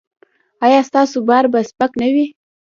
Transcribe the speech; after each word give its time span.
ایا 0.65 0.79
ستاسو 0.89 1.17
بار 1.27 1.45
به 1.51 1.59
سپک 1.69 1.91
نه 2.01 2.07
وي؟ 2.13 2.25